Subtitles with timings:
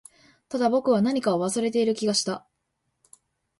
[0.49, 2.47] ただ、僕は何かを忘れている気がした